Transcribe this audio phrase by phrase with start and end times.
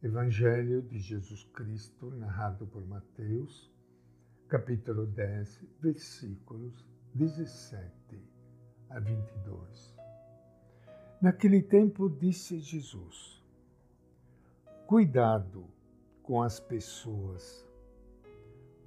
[0.00, 3.68] Evangelho de Jesus Cristo, narrado por Mateus,
[4.46, 7.90] capítulo 10, versículos 17
[8.90, 9.96] a 22.
[11.20, 13.42] Naquele tempo disse Jesus:
[14.86, 15.66] Cuidado
[16.22, 17.66] com as pessoas,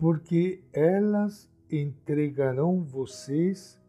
[0.00, 3.80] porque elas entregarão vocês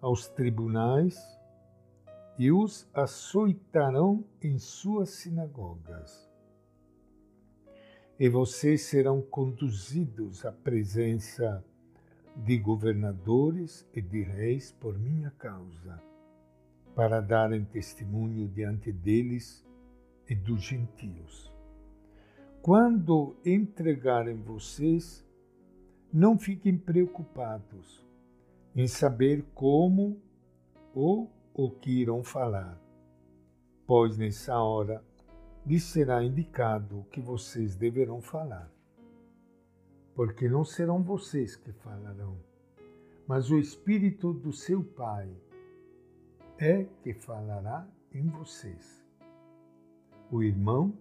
[0.00, 1.38] aos tribunais
[2.38, 6.29] e os açoitarão em suas sinagogas.
[8.20, 11.64] E vocês serão conduzidos à presença
[12.36, 15.98] de governadores e de reis por minha causa,
[16.94, 19.66] para darem testemunho diante deles
[20.28, 21.50] e dos gentios.
[22.60, 25.26] Quando entregarem vocês,
[26.12, 28.06] não fiquem preocupados
[28.76, 30.20] em saber como
[30.94, 32.78] ou o que irão falar,
[33.86, 35.02] pois nessa hora
[35.66, 38.70] lhes será indicado o que vocês deverão falar.
[40.14, 42.36] Porque não serão vocês que falarão,
[43.26, 45.30] mas o Espírito do seu Pai
[46.58, 49.04] é que falará em vocês.
[50.30, 50.92] O irmão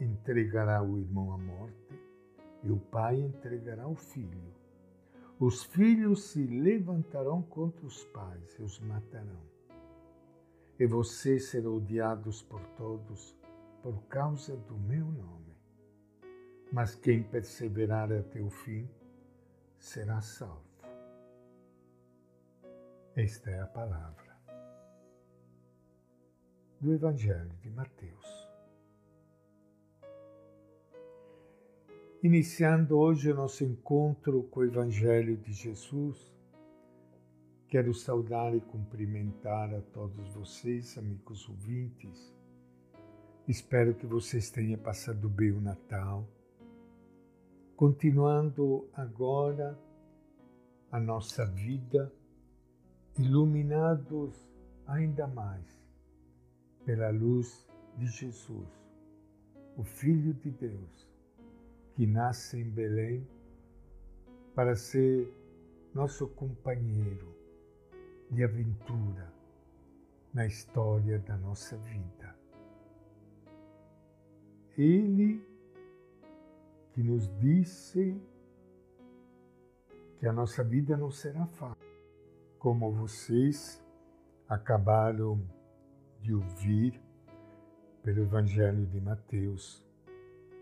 [0.00, 2.00] entregará o irmão à morte
[2.62, 4.54] e o pai entregará o filho.
[5.38, 9.56] Os filhos se levantarão contra os pais e os matarão
[10.78, 13.34] e vocês serão odiados por todos
[13.86, 15.56] por causa do meu nome.
[16.72, 18.90] Mas quem perseverar até o fim
[19.78, 20.66] será salvo.
[23.14, 24.36] Esta é a palavra
[26.80, 28.50] do Evangelho de Mateus.
[32.24, 36.34] Iniciando hoje o nosso encontro com o Evangelho de Jesus,
[37.68, 42.35] Quero saudar e cumprimentar a todos vocês, amigos ouvintes.
[43.48, 46.28] Espero que vocês tenham passado bem o Natal.
[47.76, 49.78] Continuando agora
[50.90, 52.12] a nossa vida,
[53.16, 54.34] iluminados
[54.84, 55.64] ainda mais
[56.84, 58.68] pela luz de Jesus,
[59.76, 61.08] o Filho de Deus,
[61.94, 63.24] que nasce em Belém
[64.56, 65.32] para ser
[65.94, 67.32] nosso companheiro
[68.28, 69.32] de aventura
[70.34, 72.45] na história da nossa vida.
[74.76, 75.42] Ele
[76.92, 78.20] que nos disse
[80.18, 81.86] que a nossa vida não será fácil,
[82.58, 83.82] como vocês
[84.48, 85.40] acabaram
[86.20, 87.00] de ouvir
[88.02, 89.84] pelo Evangelho de Mateus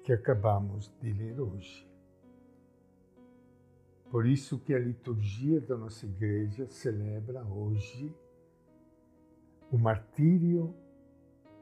[0.03, 1.89] que acabamos de ler hoje.
[4.11, 8.15] Por isso que a liturgia da nossa igreja celebra hoje
[9.71, 10.75] o martírio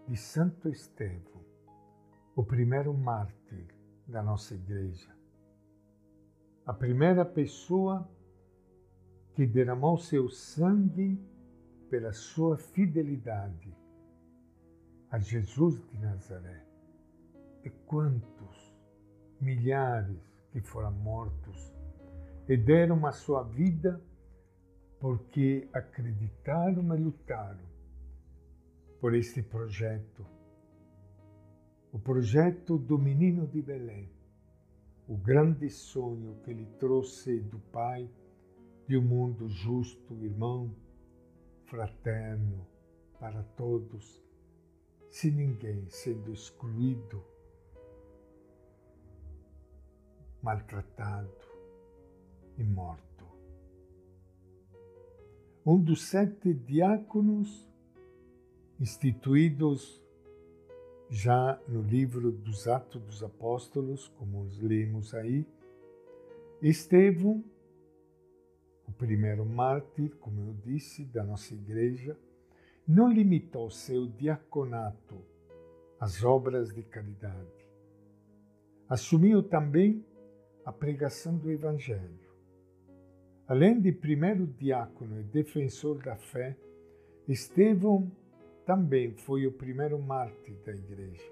[0.07, 1.42] de Santo Estevão,
[2.34, 3.66] o primeiro mártir
[4.06, 5.15] da nossa igreja.
[6.65, 8.09] A primeira pessoa
[9.34, 11.19] que derramou seu sangue
[11.91, 13.75] pela sua fidelidade
[15.10, 16.65] a Jesus de Nazaré.
[17.65, 18.75] E quantos
[19.41, 20.19] milhares
[20.50, 21.72] que foram mortos
[22.49, 24.00] e deram a sua vida
[24.99, 27.72] porque acreditaram e lutaram
[29.00, 30.25] por este projeto.
[31.93, 34.09] O projeto do menino de Belém,
[35.07, 38.09] o grande sonho que ele trouxe do Pai
[38.89, 40.75] de um mundo justo, irmão,
[41.67, 42.67] fraterno
[43.21, 44.25] para todos,
[45.11, 47.23] sem ninguém sendo excluído,
[50.43, 51.31] maltratado
[52.57, 53.27] e morto.
[55.65, 57.71] Um dos sete diáconos
[58.81, 60.02] instituídos
[61.12, 65.47] já no livro dos Atos dos Apóstolos, como lemos aí,
[66.62, 67.45] Estevão,
[68.89, 72.17] o primeiro mártir, como eu disse, da nossa igreja,
[72.89, 75.23] não limitou seu diaconato
[76.00, 77.69] às obras de caridade.
[78.88, 80.05] Assumiu também
[80.64, 82.23] a pregação do Evangelho
[83.53, 86.56] Além de primeiro diácono e defensor da fé,
[87.29, 88.11] Estevão
[88.64, 91.31] também foi o primeiro mártir da igreja.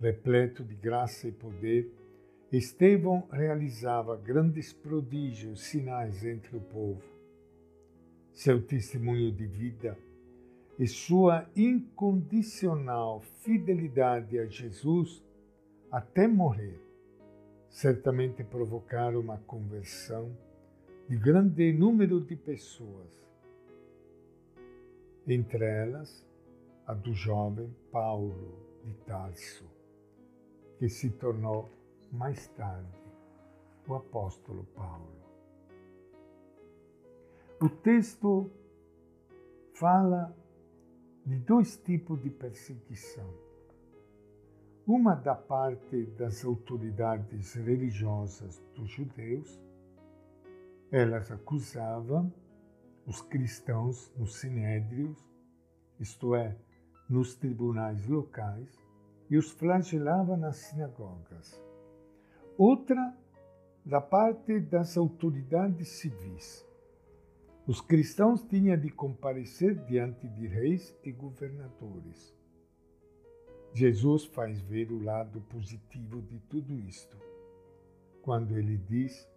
[0.00, 1.90] Repleto de graça e poder,
[2.52, 7.02] Estevão realizava grandes prodígios, sinais entre o povo.
[8.32, 9.98] Seu testemunho de vida
[10.78, 15.24] e sua incondicional fidelidade a Jesus
[15.90, 16.78] até morrer
[17.68, 20.34] certamente provocaram uma conversão
[21.08, 23.25] de grande número de pessoas,
[25.26, 26.24] entre elas
[26.86, 29.64] a do jovem Paulo de Tarso,
[30.78, 31.68] que se tornou
[32.12, 32.86] mais tarde
[33.88, 35.16] o apóstolo Paulo.
[37.60, 38.50] O texto
[39.72, 40.36] fala
[41.24, 43.28] de dois tipos de perseguição.
[44.86, 49.60] Uma da parte das autoridades religiosas dos judeus,
[50.92, 52.32] elas acusavam
[53.06, 55.16] os cristãos nos sinédrios,
[56.00, 56.56] isto é,
[57.08, 58.68] nos tribunais locais,
[59.30, 61.62] e os flagelava nas sinagogas.
[62.58, 63.16] Outra
[63.84, 66.66] da parte das autoridades civis.
[67.66, 72.34] Os cristãos tinham de comparecer diante de reis e governadores.
[73.72, 77.16] Jesus faz ver o lado positivo de tudo isto,
[78.22, 79.28] quando ele diz: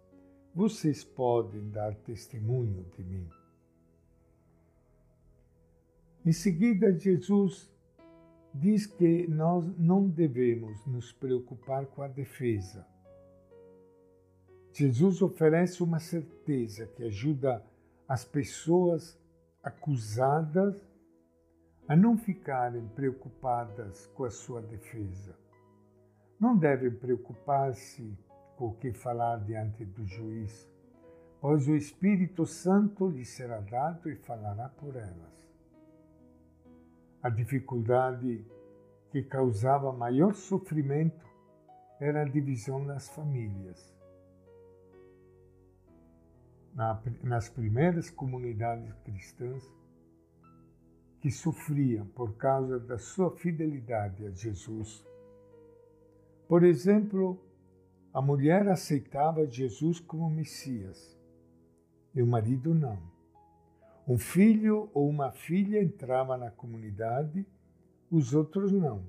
[0.54, 3.39] Vocês podem dar testemunho de mim.
[6.24, 7.70] Em seguida, Jesus
[8.52, 12.86] diz que nós não devemos nos preocupar com a defesa.
[14.72, 17.64] Jesus oferece uma certeza que ajuda
[18.06, 19.18] as pessoas
[19.62, 20.76] acusadas
[21.88, 25.36] a não ficarem preocupadas com a sua defesa.
[26.38, 28.16] Não devem preocupar-se
[28.56, 30.70] com o que falar diante do juiz,
[31.40, 35.39] pois o Espírito Santo lhes será dado e falará por elas.
[37.22, 38.44] A dificuldade
[39.10, 41.26] que causava maior sofrimento
[42.00, 43.94] era a divisão nas famílias.
[47.22, 49.70] nas primeiras comunidades cristãs
[51.20, 55.04] que sofriam por causa da sua fidelidade a Jesus.
[56.48, 57.38] Por exemplo,
[58.14, 61.18] a mulher aceitava Jesus como Messias
[62.14, 62.98] e o marido não.
[64.10, 67.46] Um filho ou uma filha entrava na comunidade,
[68.10, 69.06] os outros não.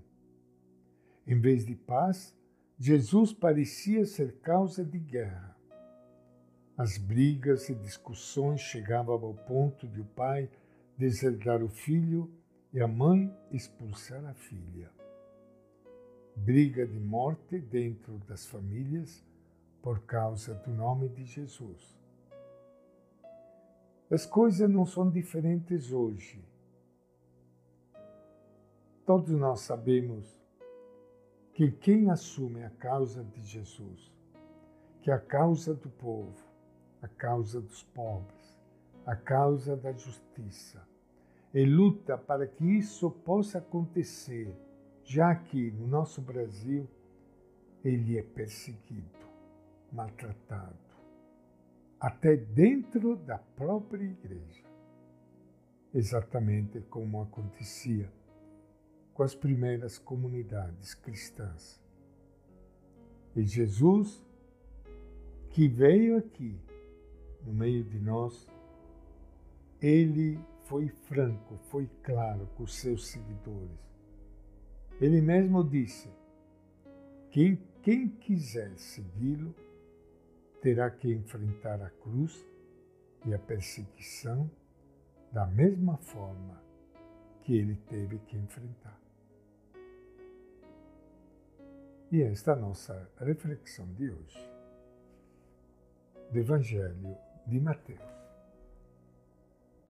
[1.25, 2.37] Em vez de paz,
[2.77, 5.57] Jesus parecia ser causa de guerra.
[6.77, 10.47] As brigas e discussões chegavam ao ponto de o pai
[10.95, 12.31] deserdar o filho
[12.71, 14.91] e a mãe expulsar a filha.
[16.35, 19.25] Briga de morte dentro das famílias
[19.81, 22.00] por causa do nome de Jesus.
[24.11, 26.43] As coisas não são diferentes hoje.
[29.05, 30.37] Todos nós sabemos
[31.53, 34.11] que quem assume a causa de Jesus,
[35.01, 36.35] que é a causa do povo,
[37.01, 38.59] a causa dos pobres,
[39.05, 40.85] a causa da justiça,
[41.53, 44.53] e luta para que isso possa acontecer,
[45.05, 46.85] já que no nosso Brasil
[47.81, 49.25] ele é perseguido,
[49.89, 50.90] maltratado
[52.01, 54.65] até dentro da própria igreja.
[55.93, 58.11] Exatamente como acontecia
[59.13, 61.79] com as primeiras comunidades cristãs.
[63.35, 64.25] E Jesus,
[65.51, 66.59] que veio aqui,
[67.45, 68.49] no meio de nós,
[69.79, 73.79] ele foi franco, foi claro com os seus seguidores.
[74.99, 76.09] Ele mesmo disse:
[77.29, 79.53] quem, quiser segui-lo,
[80.61, 82.45] terá que enfrentar a cruz
[83.25, 84.49] e a perseguição
[85.31, 86.61] da mesma forma
[87.41, 88.99] que ele teve que enfrentar.
[92.11, 94.51] E esta é a nossa reflexão de hoje
[96.31, 98.20] do Evangelho de Mateus.